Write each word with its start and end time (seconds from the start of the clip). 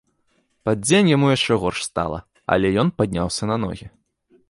Пад 0.69 0.77
дзень 0.87 1.11
яму 1.11 1.29
яшчэ 1.37 1.53
горш 1.65 1.79
стала, 1.89 2.19
але 2.57 2.67
ён 2.85 2.93
падняўся 3.03 3.43
на 3.55 3.63
ногі. 3.65 3.85